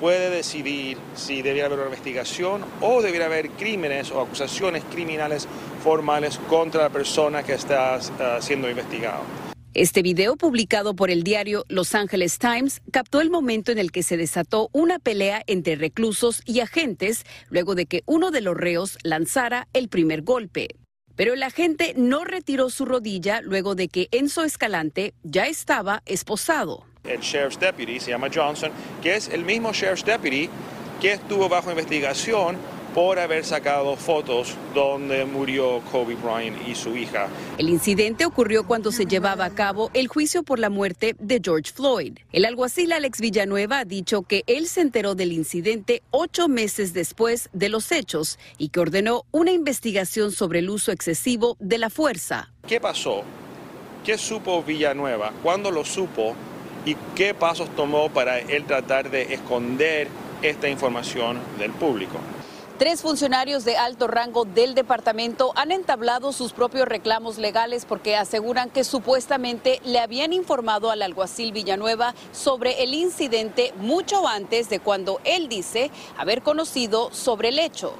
puede 0.00 0.30
decidir 0.30 0.96
si 1.14 1.42
debería 1.42 1.66
haber 1.66 1.80
una 1.80 1.88
investigación 1.88 2.64
o 2.80 3.02
debería 3.02 3.26
haber 3.26 3.50
crímenes 3.50 4.10
o 4.12 4.22
acusaciones 4.22 4.82
criminales 4.84 5.46
formales 5.84 6.38
contra 6.48 6.84
la 6.84 6.88
persona 6.88 7.42
que 7.42 7.52
está 7.52 7.98
uh, 7.98 8.40
siendo 8.40 8.70
investigada. 8.70 9.20
Este 9.78 10.00
video 10.00 10.36
publicado 10.36 10.96
por 10.96 11.10
el 11.10 11.22
diario 11.22 11.66
Los 11.68 11.94
Angeles 11.94 12.38
Times 12.38 12.80
captó 12.92 13.20
el 13.20 13.28
momento 13.28 13.72
en 13.72 13.76
el 13.76 13.92
que 13.92 14.02
se 14.02 14.16
desató 14.16 14.70
una 14.72 14.98
pelea 14.98 15.42
entre 15.46 15.76
reclusos 15.76 16.40
y 16.46 16.60
agentes 16.60 17.26
luego 17.50 17.74
de 17.74 17.84
que 17.84 18.02
uno 18.06 18.30
de 18.30 18.40
los 18.40 18.56
reos 18.56 18.96
lanzara 19.02 19.68
el 19.74 19.90
primer 19.90 20.22
golpe. 20.22 20.68
Pero 21.14 21.34
el 21.34 21.42
agente 21.42 21.92
no 21.94 22.24
retiró 22.24 22.70
su 22.70 22.86
rodilla 22.86 23.42
luego 23.42 23.74
de 23.74 23.88
que 23.88 24.08
Enzo 24.12 24.44
Escalante 24.44 25.12
ya 25.22 25.46
estaba 25.46 26.02
esposado. 26.06 26.86
El 27.04 27.20
sheriff's 27.20 27.60
deputy 27.60 28.00
se 28.00 28.12
llama 28.12 28.30
Johnson, 28.34 28.70
que 29.02 29.14
es 29.14 29.28
el 29.28 29.44
mismo 29.44 29.72
sheriff's 29.74 30.06
deputy 30.06 30.48
que 31.02 31.12
estuvo 31.12 31.50
bajo 31.50 31.68
investigación 31.68 32.56
por 32.96 33.18
haber 33.18 33.44
sacado 33.44 33.94
fotos 33.94 34.54
donde 34.74 35.26
murió 35.26 35.82
Kobe 35.92 36.14
Bryant 36.14 36.56
y 36.66 36.74
su 36.74 36.96
hija. 36.96 37.28
El 37.58 37.68
incidente 37.68 38.24
ocurrió 38.24 38.66
cuando 38.66 38.90
se 38.90 39.04
llevaba 39.04 39.44
a 39.44 39.50
cabo 39.50 39.90
el 39.92 40.08
juicio 40.08 40.42
por 40.42 40.58
la 40.58 40.70
muerte 40.70 41.14
de 41.18 41.38
George 41.44 41.72
Floyd. 41.74 42.16
El 42.32 42.46
alguacil 42.46 42.92
Alex 42.92 43.20
Villanueva 43.20 43.80
ha 43.80 43.84
dicho 43.84 44.22
que 44.22 44.44
él 44.46 44.66
se 44.66 44.80
enteró 44.80 45.14
del 45.14 45.34
incidente 45.34 46.02
ocho 46.10 46.48
meses 46.48 46.94
después 46.94 47.50
de 47.52 47.68
los 47.68 47.92
hechos 47.92 48.38
y 48.56 48.70
que 48.70 48.80
ordenó 48.80 49.26
una 49.30 49.52
investigación 49.52 50.32
sobre 50.32 50.60
el 50.60 50.70
uso 50.70 50.90
excesivo 50.90 51.58
de 51.60 51.76
la 51.76 51.90
fuerza. 51.90 52.50
¿Qué 52.66 52.80
pasó? 52.80 53.24
¿Qué 54.06 54.16
supo 54.16 54.62
Villanueva? 54.62 55.34
¿Cuándo 55.42 55.70
lo 55.70 55.84
supo? 55.84 56.34
¿Y 56.86 56.96
qué 57.14 57.34
pasos 57.34 57.68
tomó 57.76 58.08
para 58.08 58.38
él 58.38 58.64
tratar 58.64 59.10
de 59.10 59.34
esconder 59.34 60.08
esta 60.40 60.70
información 60.70 61.38
del 61.58 61.72
público? 61.72 62.20
Tres 62.78 63.00
funcionarios 63.00 63.64
de 63.64 63.78
alto 63.78 64.06
rango 64.06 64.44
del 64.44 64.74
departamento 64.74 65.52
han 65.56 65.72
entablado 65.72 66.30
sus 66.34 66.52
propios 66.52 66.86
reclamos 66.86 67.38
legales 67.38 67.86
porque 67.86 68.16
aseguran 68.16 68.68
que 68.68 68.84
supuestamente 68.84 69.80
le 69.82 69.98
habían 69.98 70.34
informado 70.34 70.90
al 70.90 71.00
alguacil 71.00 71.52
Villanueva 71.52 72.14
sobre 72.32 72.82
el 72.82 72.92
incidente 72.92 73.72
mucho 73.78 74.28
antes 74.28 74.68
de 74.68 74.78
cuando 74.78 75.20
él 75.24 75.48
dice 75.48 75.90
haber 76.18 76.42
conocido 76.42 77.10
sobre 77.14 77.48
el 77.48 77.60
hecho. 77.60 77.94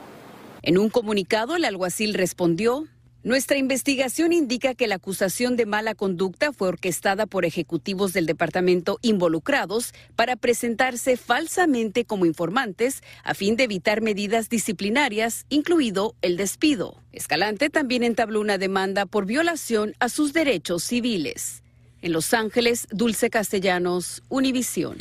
En 0.61 0.77
un 0.77 0.91
comunicado, 0.91 1.57
el 1.57 1.65
alguacil 1.65 2.13
respondió, 2.13 2.85
nuestra 3.27 3.59
investigación 3.59 4.33
indica 4.33 4.77
que 4.77 4.87
la 4.87 4.95
acusación 4.95 5.57
de 5.57 5.67
mala 5.67 5.97
conducta 5.97 6.53
fue 6.53 6.69
orquestada 6.69 7.27
por 7.27 7.45
ejecutivos 7.45 8.13
del 8.13 8.25
departamento 8.25 9.01
involucrados 9.03 9.95
para 10.15 10.37
presentarse 10.37 11.17
falsamente 11.17 12.05
como 12.05 12.25
informantes 12.25 13.03
a 13.25 13.35
fin 13.35 13.57
de 13.57 13.65
evitar 13.65 14.01
medidas 14.01 14.49
disciplinarias, 14.49 15.45
incluido 15.49 16.15
el 16.23 16.37
despido. 16.37 17.03
Escalante 17.11 17.69
también 17.69 18.05
entabló 18.05 18.41
una 18.41 18.59
demanda 18.59 19.07
por 19.07 19.27
violación 19.27 19.95
a 19.99 20.09
sus 20.09 20.33
derechos 20.33 20.85
civiles. 20.85 21.65
En 22.03 22.13
Los 22.13 22.33
Ángeles, 22.33 22.87
Dulce 22.93 23.29
Castellanos, 23.29 24.23
Univisión. 24.29 24.99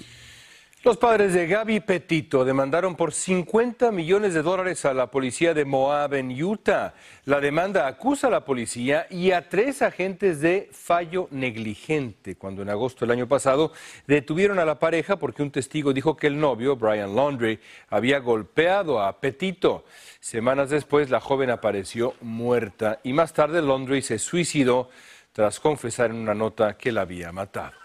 Los 0.86 0.98
padres 0.98 1.34
de 1.34 1.48
Gaby 1.48 1.80
Petito 1.80 2.46
demandaron 2.46 2.96
por 2.96 3.12
50 3.12 3.92
millones 3.92 4.36
de 4.36 4.44
dólares 4.44 4.86
a 4.86 4.94
la 4.94 5.10
policía 5.10 5.56
de 5.56 5.66
Moab 5.66 6.14
en 6.14 6.30
Utah. 6.44 6.94
La 7.24 7.40
demanda 7.40 7.88
acusa 7.88 8.28
a 8.28 8.30
la 8.30 8.46
policía 8.46 9.08
y 9.10 9.32
a 9.32 9.50
tres 9.50 9.82
agentes 9.82 10.42
de 10.42 10.70
fallo 10.72 11.28
negligente, 11.32 12.36
cuando 12.36 12.62
en 12.62 12.70
agosto 12.70 13.04
del 13.04 13.18
año 13.18 13.28
pasado 13.28 13.72
detuvieron 14.06 14.60
a 14.60 14.66
la 14.66 14.78
pareja 14.78 15.18
porque 15.18 15.42
un 15.42 15.50
testigo 15.50 15.92
dijo 15.92 16.16
que 16.16 16.28
el 16.28 16.40
novio, 16.40 16.76
Brian 16.76 17.16
Laundrie, 17.16 17.62
había 17.90 18.20
golpeado 18.20 19.02
a 19.02 19.20
Petito. 19.20 19.86
Semanas 20.20 20.70
después, 20.70 21.10
la 21.10 21.20
joven 21.20 21.50
apareció 21.50 22.14
muerta 22.22 23.00
y 23.02 23.12
más 23.12 23.34
tarde 23.34 23.64
Laundrie 23.64 24.04
se 24.04 24.20
suicidó 24.20 24.90
tras 25.34 25.60
confesar 25.60 26.12
en 26.12 26.18
una 26.18 26.36
nota 26.36 26.78
que 26.78 26.92
la 26.92 27.02
había 27.02 27.32
matado. 27.32 27.85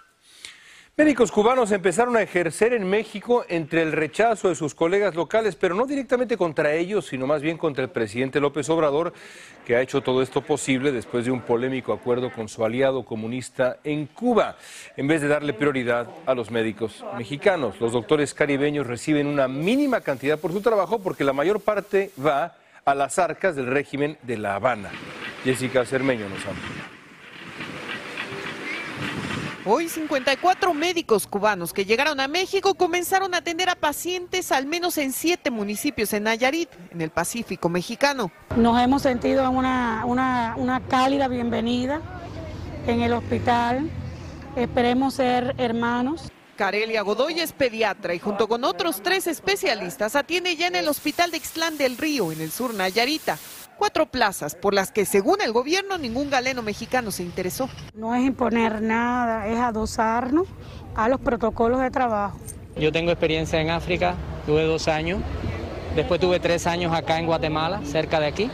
Médicos 1.01 1.33
cubanos 1.33 1.73
empezaron 1.73 2.15
a 2.19 2.21
ejercer 2.21 2.75
en 2.75 2.87
México 2.87 3.47
entre 3.49 3.81
el 3.81 3.93
rechazo 3.93 4.51
de 4.51 4.55
sus 4.55 4.75
colegas 4.75 5.15
locales, 5.15 5.57
pero 5.57 5.75
no 5.75 5.87
directamente 5.87 6.37
contra 6.37 6.75
ellos, 6.75 7.07
sino 7.07 7.27
más 7.27 7.41
bien 7.41 7.57
contra 7.57 7.83
el 7.83 7.89
presidente 7.89 8.39
López 8.39 8.69
Obrador, 8.69 9.15
que 9.65 9.77
ha 9.77 9.81
hecho 9.81 10.03
todo 10.03 10.21
esto 10.21 10.43
posible 10.43 10.93
después 10.93 11.25
de 11.25 11.31
un 11.31 11.41
polémico 11.41 11.95
acuerdo 11.95 12.31
con 12.31 12.51
su 12.51 12.67
aliado 12.67 13.03
comunista 13.03 13.79
en 13.83 14.09
Cuba, 14.09 14.59
en 14.95 15.09
vez 15.09 15.23
de 15.23 15.29
darle 15.29 15.55
prioridad 15.55 16.07
a 16.27 16.35
los 16.35 16.51
médicos 16.51 17.03
mexicanos. 17.17 17.81
Los 17.81 17.93
doctores 17.93 18.35
caribeños 18.35 18.87
reciben 18.87 19.27
una 19.27 19.49
mínima 19.49 20.03
cantidad 20.03 20.39
por 20.39 20.53
su 20.53 20.61
trabajo 20.61 20.99
porque 20.99 21.25
la 21.25 21.33
mayor 21.33 21.61
parte 21.61 22.11
va 22.23 22.59
a 22.85 22.95
las 22.95 23.19
arcas 23.19 23.57
del 23.57 23.69
régimen 23.69 24.19
de 24.25 24.37
La 24.37 24.55
Habana. 24.57 24.91
Jessica 25.45 25.87
Cermeño 25.87 26.29
nos 26.29 26.45
habla. 26.45 26.80
Hoy 29.67 29.91
54 29.91 30.73
médicos 30.73 31.27
cubanos 31.27 31.75
que 31.75 31.85
llegaron 31.85 32.19
a 32.19 32.29
México 32.29 32.75
comenzaron 32.75 33.35
a 33.35 33.39
atender 33.39 33.69
a 33.69 33.75
pacientes 33.75 34.53
al 34.53 34.65
menos 34.65 34.97
en 34.97 35.13
siete 35.13 35.51
municipios 35.51 36.15
en 36.15 36.23
Nayarit, 36.23 36.71
en 36.91 37.03
el 37.03 37.11
Pacífico 37.11 37.69
mexicano. 37.69 38.33
Nos 38.57 38.81
hemos 38.81 39.03
sentido 39.03 39.51
una, 39.51 40.05
una, 40.07 40.55
una 40.57 40.81
cálida 40.81 41.29
bienvenida 41.29 42.01
en 42.87 43.03
el 43.03 43.13
hospital. 43.13 43.91
Esperemos 44.57 45.15
ser 45.15 45.55
hermanos. 45.59 46.33
Carelia 46.57 47.03
Godoy 47.03 47.41
es 47.41 47.53
pediatra 47.53 48.15
y 48.15 48.19
junto 48.19 48.49
con 48.49 48.65
otros 48.65 49.03
tres 49.03 49.27
especialistas 49.27 50.17
atiende 50.17 50.57
ya 50.57 50.69
en 50.69 50.77
el 50.77 50.89
Hospital 50.89 51.31
de 51.31 51.37
Ixtlán 51.37 51.77
del 51.77 51.99
Río, 51.99 52.33
en 52.33 52.41
el 52.41 52.51
sur 52.51 52.73
Nayarita. 52.73 53.39
Cuatro 53.81 54.05
plazas 54.05 54.57
por 54.57 54.75
las 54.75 54.93
que, 54.93 55.07
según 55.07 55.41
el 55.41 55.53
gobierno, 55.53 55.97
ningún 55.97 56.29
galeno 56.29 56.61
mexicano 56.61 57.11
se 57.11 57.23
interesó. 57.23 57.71
No 57.95 58.15
es 58.15 58.23
imponer 58.23 58.83
nada, 58.83 59.47
es 59.49 59.59
adosarnos 59.59 60.47
a 60.95 61.09
los 61.09 61.19
protocolos 61.19 61.81
de 61.81 61.91
trabajo. 61.91 62.39
Yo 62.77 62.93
tengo 62.93 63.11
experiencia 63.11 63.59
en 63.59 63.71
África, 63.71 64.17
tuve 64.45 64.65
dos 64.65 64.87
años. 64.87 65.23
Después 65.97 66.21
tuve 66.21 66.41
tres 66.41 66.67
años 66.67 66.93
acá 66.93 67.19
en 67.19 67.25
Guatemala, 67.25 67.81
cerca 67.85 68.21
de 68.21 68.27
aquí. 68.27 68.51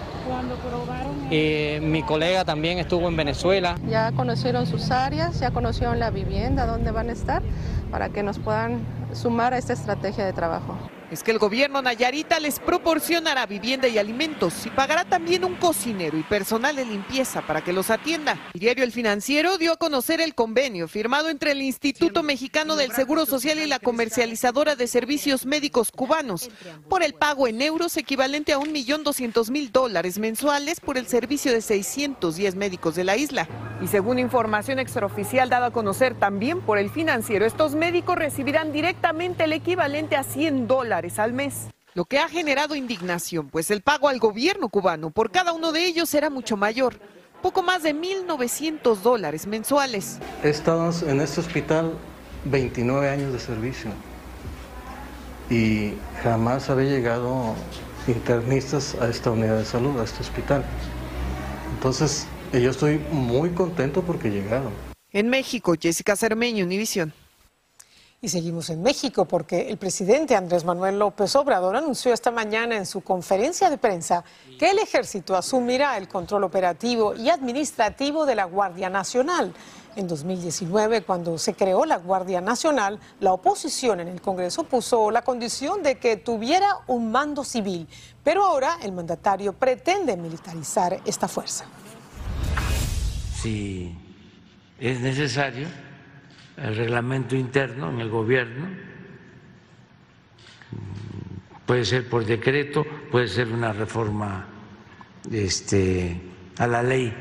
Y 1.28 1.80
mi 1.80 2.04
colega 2.04 2.44
también 2.44 2.78
estuvo 2.78 3.08
en 3.08 3.16
Venezuela. 3.16 3.74
Ya 3.88 4.12
conocieron 4.12 4.64
sus 4.64 4.92
áreas, 4.92 5.40
ya 5.40 5.50
conocieron 5.50 5.98
la 5.98 6.10
vivienda, 6.10 6.66
dónde 6.66 6.92
van 6.92 7.10
a 7.10 7.12
estar, 7.12 7.42
para 7.90 8.10
que 8.10 8.22
nos 8.22 8.38
puedan 8.38 8.86
sumar 9.12 9.54
a 9.54 9.58
esta 9.58 9.72
estrategia 9.72 10.24
de 10.24 10.32
trabajo 10.32 10.78
es 11.10 11.22
que 11.22 11.30
el 11.30 11.38
gobierno 11.38 11.82
Nayarita 11.82 12.40
les 12.40 12.58
proporcionará 12.58 13.46
vivienda 13.46 13.88
y 13.88 13.98
alimentos 13.98 14.66
y 14.66 14.70
pagará 14.70 15.04
también 15.04 15.44
un 15.44 15.54
cocinero 15.54 16.18
y 16.18 16.22
personal 16.22 16.74
de 16.76 16.84
limpieza 16.84 17.42
para 17.42 17.62
que 17.62 17.72
los 17.72 17.90
atienda. 17.90 18.38
El 18.54 18.60
diario 18.60 18.84
El 18.84 18.92
Financiero 18.92 19.58
dio 19.58 19.72
a 19.72 19.76
conocer 19.76 20.20
el 20.20 20.34
convenio 20.34 20.88
firmado 20.88 21.28
entre 21.28 21.52
el 21.52 21.62
Instituto 21.62 22.22
Mexicano 22.22 22.76
del 22.76 22.92
Seguro 22.92 23.26
Social 23.26 23.58
y 23.58 23.66
la 23.66 23.78
comercializadora 23.78 24.74
de 24.74 24.86
servicios 24.86 25.46
médicos 25.46 25.92
cubanos 25.92 26.50
por 26.88 27.02
el 27.02 27.14
pago 27.14 27.46
en 27.46 27.62
euros 27.62 27.96
equivalente 27.96 28.52
a 28.52 28.58
1.200.000 28.58 29.70
dólares 29.70 30.18
mensuales 30.18 30.80
por 30.80 30.98
el 30.98 31.06
servicio 31.06 31.52
de 31.52 31.60
610 31.60 32.56
médicos 32.56 32.94
de 32.94 33.04
la 33.04 33.16
isla. 33.16 33.48
Y 33.82 33.88
según 33.88 34.18
información 34.18 34.78
extraoficial 34.78 35.50
dada 35.50 35.66
a 35.66 35.70
conocer 35.70 36.14
también 36.14 36.60
por 36.60 36.78
el 36.78 36.90
Financiero, 36.90 37.44
estos 37.44 37.74
médicos 37.74 38.16
recibirán 38.16 38.72
directamente 38.72 39.44
el 39.44 39.52
equivalente 39.52 40.16
a 40.16 40.22
100 40.22 40.66
dólares 40.96 41.18
al 41.18 41.32
mes. 41.34 41.68
Lo 41.94 42.06
que 42.06 42.18
ha 42.18 42.28
generado 42.28 42.74
indignación, 42.74 43.48
pues 43.48 43.70
el 43.70 43.82
pago 43.82 44.08
al 44.08 44.18
gobierno 44.18 44.68
cubano 44.68 45.10
por 45.10 45.30
cada 45.30 45.52
uno 45.52 45.72
de 45.72 45.84
ellos 45.84 46.12
era 46.14 46.30
mucho 46.30 46.56
mayor, 46.56 46.98
poco 47.42 47.62
más 47.62 47.82
de 47.82 47.94
1.900 47.94 48.96
dólares 48.96 49.46
mensuales. 49.46 50.18
He 50.42 50.48
estado 50.48 50.90
en 51.06 51.20
este 51.20 51.40
hospital 51.40 51.92
29 52.46 53.10
años 53.10 53.32
de 53.32 53.38
servicio 53.38 53.90
y 55.50 55.92
jamás 56.22 56.70
había 56.70 56.88
llegado 56.88 57.54
internistas 58.08 58.94
a 58.94 59.08
esta 59.08 59.30
unidad 59.30 59.58
de 59.58 59.64
salud, 59.66 60.00
a 60.00 60.04
este 60.04 60.22
hospital. 60.22 60.64
Entonces, 61.74 62.26
yo 62.52 62.70
estoy 62.70 62.98
muy 63.10 63.50
contento 63.50 64.02
porque 64.02 64.30
llegaron. 64.30 64.72
En 65.12 65.28
México, 65.28 65.74
Jessica 65.78 66.16
Cermeño, 66.16 66.64
Univisión. 66.64 67.12
Y 68.22 68.30
seguimos 68.30 68.70
en 68.70 68.82
México 68.82 69.26
porque 69.26 69.68
el 69.68 69.76
presidente 69.76 70.34
Andrés 70.34 70.64
Manuel 70.64 70.98
López 70.98 71.36
Obrador 71.36 71.76
anunció 71.76 72.14
esta 72.14 72.30
mañana 72.30 72.74
en 72.74 72.86
su 72.86 73.02
conferencia 73.02 73.68
de 73.68 73.76
prensa 73.76 74.24
que 74.58 74.70
el 74.70 74.78
ejército 74.78 75.36
asumirá 75.36 75.98
el 75.98 76.08
control 76.08 76.44
operativo 76.44 77.14
y 77.14 77.28
administrativo 77.28 78.24
de 78.24 78.34
la 78.34 78.44
Guardia 78.46 78.88
Nacional. 78.88 79.52
En 79.96 80.08
2019, 80.08 81.02
cuando 81.02 81.36
se 81.36 81.52
creó 81.52 81.84
la 81.84 81.98
Guardia 81.98 82.40
Nacional, 82.40 82.98
la 83.20 83.34
oposición 83.34 84.00
en 84.00 84.08
el 84.08 84.22
Congreso 84.22 84.64
puso 84.64 85.10
la 85.10 85.22
condición 85.22 85.82
de 85.82 85.98
que 85.98 86.16
tuviera 86.16 86.68
un 86.86 87.12
mando 87.12 87.44
civil, 87.44 87.86
pero 88.24 88.46
ahora 88.46 88.78
el 88.82 88.92
mandatario 88.92 89.52
pretende 89.52 90.16
militarizar 90.16 91.00
esta 91.04 91.28
fuerza. 91.28 91.66
Si 93.42 93.94
es 94.80 95.00
necesario 95.00 95.68
el 96.56 96.76
reglamento 96.76 97.36
interno 97.36 97.90
en 97.90 98.00
el 98.00 98.08
gobierno, 98.08 98.68
puede 101.66 101.84
ser 101.84 102.08
por 102.08 102.24
decreto, 102.24 102.84
puede 103.10 103.28
ser 103.28 103.48
una 103.48 103.72
reforma 103.72 104.46
este, 105.30 106.20
a 106.58 106.66
la 106.66 106.82
ley 106.82 107.12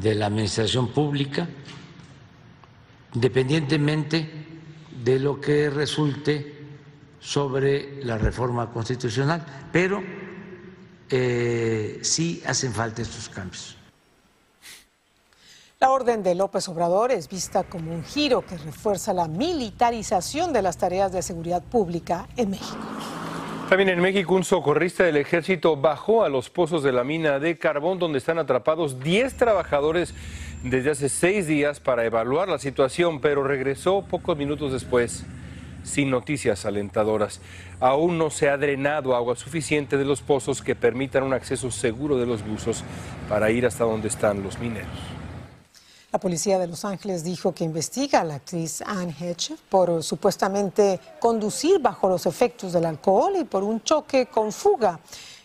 de 0.00 0.14
la 0.14 0.26
administración 0.26 0.92
pública, 0.92 1.48
independientemente 3.14 4.28
de 5.02 5.18
lo 5.18 5.40
que 5.40 5.70
resulte 5.70 6.58
sobre 7.20 8.04
la 8.04 8.18
reforma 8.18 8.70
constitucional, 8.70 9.44
pero 9.72 10.02
eh, 11.08 11.98
sí 12.02 12.42
hacen 12.46 12.72
falta 12.72 13.02
estos 13.02 13.28
cambios. 13.28 13.79
La 15.80 15.92
orden 15.92 16.22
de 16.22 16.34
López 16.34 16.68
Obrador 16.68 17.10
es 17.10 17.26
vista 17.26 17.62
como 17.62 17.90
un 17.94 18.04
giro 18.04 18.44
que 18.44 18.58
refuerza 18.58 19.14
la 19.14 19.28
militarización 19.28 20.52
de 20.52 20.60
las 20.60 20.76
tareas 20.76 21.10
de 21.10 21.22
seguridad 21.22 21.62
pública 21.62 22.28
en 22.36 22.50
México. 22.50 22.76
También 23.70 23.88
en 23.88 23.98
México 24.00 24.34
un 24.34 24.44
socorrista 24.44 25.04
del 25.04 25.16
ejército 25.16 25.78
bajó 25.78 26.22
a 26.22 26.28
los 26.28 26.50
pozos 26.50 26.82
de 26.82 26.92
la 26.92 27.02
mina 27.02 27.38
de 27.38 27.56
carbón 27.56 27.98
donde 27.98 28.18
están 28.18 28.38
atrapados 28.38 29.00
10 29.00 29.32
trabajadores 29.38 30.12
desde 30.62 30.90
hace 30.90 31.08
seis 31.08 31.46
días 31.46 31.80
para 31.80 32.04
evaluar 32.04 32.48
la 32.48 32.58
situación, 32.58 33.22
pero 33.22 33.42
regresó 33.42 34.02
pocos 34.02 34.36
minutos 34.36 34.72
después 34.72 35.24
sin 35.82 36.10
noticias 36.10 36.66
alentadoras. 36.66 37.40
Aún 37.80 38.18
no 38.18 38.28
se 38.28 38.50
ha 38.50 38.58
drenado 38.58 39.16
agua 39.16 39.34
suficiente 39.34 39.96
de 39.96 40.04
los 40.04 40.20
pozos 40.20 40.60
que 40.60 40.74
permitan 40.74 41.22
un 41.22 41.32
acceso 41.32 41.70
seguro 41.70 42.18
de 42.18 42.26
los 42.26 42.46
buzos 42.46 42.84
para 43.30 43.50
ir 43.50 43.64
hasta 43.64 43.84
donde 43.84 44.08
están 44.08 44.42
los 44.42 44.58
mineros. 44.58 45.19
La 46.12 46.18
policía 46.18 46.58
de 46.58 46.66
Los 46.66 46.84
Ángeles 46.84 47.22
dijo 47.22 47.54
que 47.54 47.62
investiga 47.62 48.22
a 48.22 48.24
la 48.24 48.34
actriz 48.34 48.82
Anne 48.84 49.14
Hedge 49.16 49.54
por 49.68 50.02
supuestamente 50.02 50.98
conducir 51.20 51.78
bajo 51.78 52.08
los 52.08 52.26
efectos 52.26 52.72
del 52.72 52.86
alcohol 52.86 53.34
y 53.40 53.44
por 53.44 53.62
un 53.62 53.80
choque 53.84 54.26
con 54.26 54.50
fuga. 54.50 54.98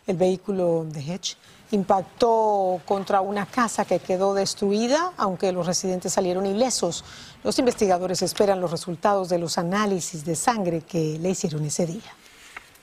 El 0.08 0.17
vehículo 0.17 0.84
de 0.86 1.01
Hedge 1.01 1.36
impactó 1.69 2.82
contra 2.86 3.21
una 3.21 3.45
casa 3.45 3.86
que 3.86 3.99
quedó 3.99 4.34
destruida, 4.34 5.13
aunque 5.17 5.51
los 5.51 5.67
residentes 5.67 6.13
salieron 6.13 6.47
ilesos. 6.47 7.04
Los 7.43 7.60
investigadores 7.60 8.23
esperan 8.23 8.60
los 8.60 8.71
resultados 8.71 9.30
de 9.30 9.38
los 9.38 9.60
análisis 9.60 10.25
de 10.25 10.36
sangre 10.36 10.82
que 10.82 11.19
le 11.19 11.30
hicieron 11.30 11.63
ese 11.63 11.86
día. 11.86 12.12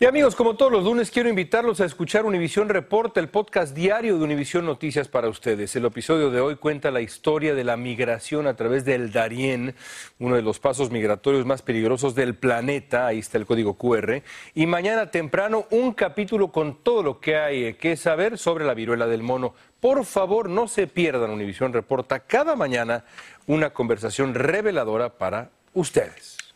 Y 0.02 0.04
amigos, 0.04 0.34
como 0.34 0.56
todos 0.56 0.72
los 0.72 0.82
lunes, 0.82 1.12
quiero 1.12 1.28
invitarlos 1.28 1.80
a 1.80 1.84
escuchar 1.84 2.26
Univisión 2.26 2.68
Reporta, 2.68 3.20
el 3.20 3.28
podcast 3.28 3.72
diario 3.72 4.18
de 4.18 4.24
Univisión 4.24 4.66
Noticias 4.66 5.06
para 5.06 5.28
ustedes. 5.28 5.76
El 5.76 5.84
episodio 5.84 6.32
de 6.32 6.40
hoy 6.40 6.56
cuenta 6.56 6.90
la 6.90 7.00
historia 7.00 7.54
de 7.54 7.62
la 7.62 7.76
migración 7.76 8.48
a 8.48 8.56
través 8.56 8.84
del 8.84 9.12
Darién, 9.12 9.76
uno 10.18 10.34
de 10.34 10.42
los 10.42 10.58
pasos 10.58 10.90
migratorios 10.90 11.46
más 11.46 11.62
peligrosos 11.62 12.16
del 12.16 12.34
planeta. 12.34 13.06
Ahí 13.06 13.20
está 13.20 13.38
el 13.38 13.46
código 13.46 13.74
QR. 13.74 14.24
Y 14.56 14.66
mañana 14.66 15.12
temprano, 15.12 15.66
un 15.70 15.92
capítulo 15.92 16.50
con 16.50 16.82
todo 16.82 17.04
lo 17.04 17.20
que 17.20 17.36
hay 17.36 17.74
que 17.74 17.96
saber 17.96 18.38
sobre 18.38 18.64
la 18.64 18.74
viruela 18.74 19.06
del 19.06 19.22
mono. 19.22 19.54
Por 19.78 20.04
favor, 20.04 20.48
no 20.48 20.66
se 20.66 20.88
pierdan 20.88 21.30
Univisión 21.30 21.72
Reporta 21.72 22.18
cada 22.18 22.56
mañana 22.56 23.04
una 23.46 23.70
conversación 23.70 24.34
reveladora 24.34 25.10
para 25.10 25.50
ustedes. 25.74 26.51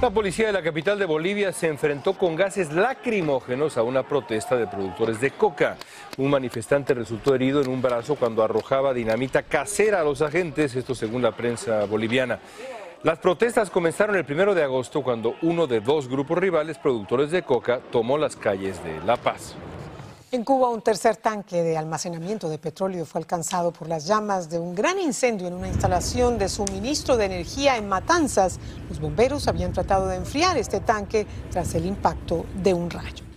La 0.00 0.10
policía 0.10 0.46
de 0.46 0.52
la 0.52 0.62
capital 0.62 0.96
de 0.96 1.06
Bolivia 1.06 1.52
se 1.52 1.66
enfrentó 1.66 2.12
con 2.12 2.36
gases 2.36 2.72
lacrimógenos 2.72 3.76
a 3.76 3.82
una 3.82 4.04
protesta 4.04 4.54
de 4.54 4.68
productores 4.68 5.20
de 5.20 5.32
coca. 5.32 5.76
Un 6.18 6.30
manifestante 6.30 6.94
resultó 6.94 7.34
herido 7.34 7.60
en 7.60 7.68
un 7.68 7.82
brazo 7.82 8.14
cuando 8.14 8.44
arrojaba 8.44 8.94
dinamita 8.94 9.42
casera 9.42 10.00
a 10.00 10.04
los 10.04 10.22
agentes, 10.22 10.76
esto 10.76 10.94
según 10.94 11.22
la 11.22 11.32
prensa 11.32 11.84
boliviana. 11.86 12.38
Las 13.02 13.18
protestas 13.18 13.70
comenzaron 13.70 14.14
el 14.14 14.24
primero 14.24 14.54
de 14.54 14.62
agosto 14.62 15.02
cuando 15.02 15.34
uno 15.42 15.66
de 15.66 15.80
dos 15.80 16.08
grupos 16.08 16.38
rivales 16.38 16.78
productores 16.78 17.32
de 17.32 17.42
coca 17.42 17.80
tomó 17.90 18.18
las 18.18 18.36
calles 18.36 18.82
de 18.84 19.00
La 19.04 19.16
Paz. 19.16 19.56
En 20.30 20.44
Cuba, 20.44 20.68
un 20.68 20.82
tercer 20.82 21.16
tanque 21.16 21.62
de 21.62 21.78
almacenamiento 21.78 22.50
de 22.50 22.58
petróleo 22.58 23.06
fue 23.06 23.18
alcanzado 23.22 23.72
por 23.72 23.88
las 23.88 24.06
llamas 24.06 24.50
de 24.50 24.58
un 24.58 24.74
gran 24.74 24.98
incendio 24.98 25.48
en 25.48 25.54
una 25.54 25.68
instalación 25.68 26.36
de 26.36 26.50
suministro 26.50 27.16
de 27.16 27.24
energía 27.24 27.78
en 27.78 27.88
Matanzas. 27.88 28.58
Los 28.90 29.00
bomberos 29.00 29.48
habían 29.48 29.72
tratado 29.72 30.06
de 30.06 30.16
enfriar 30.16 30.58
este 30.58 30.80
tanque 30.80 31.26
tras 31.50 31.74
el 31.74 31.86
impacto 31.86 32.44
de 32.62 32.74
un 32.74 32.90
rayo. 32.90 33.27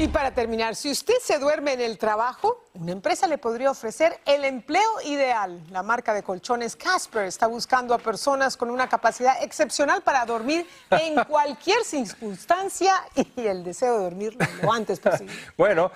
Y 0.00 0.06
para 0.06 0.30
terminar, 0.30 0.76
si 0.76 0.92
usted 0.92 1.14
se 1.20 1.40
duerme 1.40 1.72
en 1.72 1.80
el 1.80 1.98
trabajo, 1.98 2.64
una 2.74 2.92
empresa 2.92 3.26
le 3.26 3.36
podría 3.36 3.68
ofrecer 3.68 4.20
el 4.26 4.44
empleo 4.44 4.88
ideal. 5.04 5.60
La 5.72 5.82
marca 5.82 6.14
de 6.14 6.22
colchones 6.22 6.76
Casper 6.76 7.24
está 7.24 7.48
buscando 7.48 7.92
a 7.94 7.98
personas 7.98 8.56
con 8.56 8.70
una 8.70 8.88
capacidad 8.88 9.42
excepcional 9.42 10.02
para 10.02 10.24
dormir 10.24 10.64
en 10.90 11.24
cualquier 11.28 11.82
circunstancia 11.82 12.94
y 13.16 13.44
el 13.44 13.64
deseo 13.64 13.98
de 13.98 14.04
dormir 14.04 14.38
lo 14.62 14.72
antes 14.72 15.00
posible. 15.00 15.34
bueno. 15.56 15.90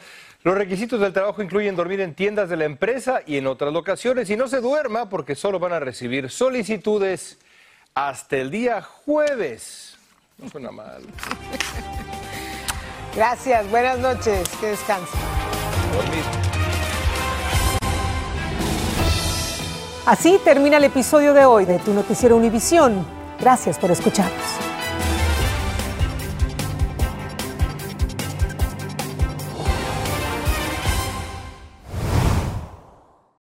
Los 0.44 0.56
requisitos 0.56 0.98
del 0.98 1.12
trabajo 1.12 1.40
incluyen 1.40 1.76
dormir 1.76 2.00
en 2.00 2.16
tiendas 2.16 2.48
de 2.48 2.56
la 2.56 2.64
empresa 2.64 3.20
y 3.24 3.36
en 3.36 3.46
otras 3.46 3.72
locaciones 3.72 4.28
y 4.28 4.36
no 4.36 4.48
se 4.48 4.60
duerma 4.60 5.08
porque 5.08 5.36
solo 5.36 5.60
van 5.60 5.72
a 5.72 5.78
recibir 5.78 6.28
solicitudes 6.30 7.38
hasta 7.94 8.38
el 8.38 8.50
día 8.50 8.82
jueves. 8.82 9.96
No 10.38 10.48
suena 10.48 10.72
mal. 10.72 11.04
Gracias, 13.14 13.70
buenas 13.70 13.98
noches, 13.98 14.48
que 14.58 14.68
descansen. 14.68 15.20
Así 20.06 20.40
termina 20.42 20.78
el 20.78 20.84
episodio 20.84 21.34
de 21.34 21.44
hoy 21.44 21.64
de 21.64 21.78
Tu 21.78 21.92
Noticiero 21.92 22.36
Univisión. 22.36 23.06
Gracias 23.38 23.78
por 23.78 23.90
escucharnos. 23.90 24.71